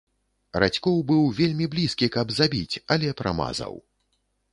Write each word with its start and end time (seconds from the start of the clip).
Радзькоў 0.61 0.95
быў 1.11 1.27
вельмі 1.39 1.67
блізкі, 1.75 2.07
каб 2.15 2.33
забіць, 2.39 2.75
але 2.97 3.13
прамазаў. 3.21 3.73